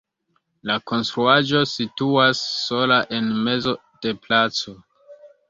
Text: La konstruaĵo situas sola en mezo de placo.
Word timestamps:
La 0.69 0.77
konstruaĵo 0.91 1.61
situas 1.73 2.41
sola 2.69 2.99
en 3.19 3.29
mezo 3.51 3.77
de 4.07 4.17
placo. 4.27 4.77